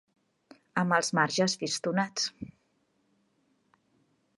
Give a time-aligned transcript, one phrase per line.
[0.83, 2.27] Amb els marges fistonats.